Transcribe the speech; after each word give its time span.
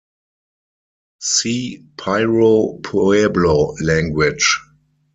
See 1.19 1.85
Piro 1.95 2.79
Pueblo 2.81 3.75
language. 3.83 4.59